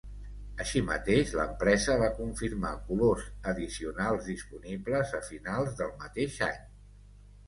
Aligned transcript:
Així 0.63 0.79
mateix 0.85 1.33
l'empresa 1.39 1.97
va 2.03 2.07
confirmar 2.19 2.71
colors 2.87 3.27
addicionals 3.51 4.31
disponibles 4.31 5.13
a 5.19 5.21
finals 5.27 5.77
del 5.83 5.93
mateix 6.05 6.39
any. 6.49 6.65